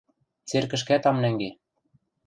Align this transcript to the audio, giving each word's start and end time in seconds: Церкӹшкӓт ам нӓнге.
Церкӹшкӓт 0.49 1.03
ам 1.09 1.17
нӓнге. 1.23 1.49